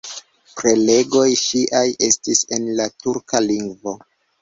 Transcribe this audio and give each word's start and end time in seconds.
Prelegoj 0.61 1.27
ŝiaj 1.43 1.85
estis 2.09 2.45
en 2.59 2.69
la 2.83 2.91
turka 3.07 3.47
lingvo. 3.53 3.99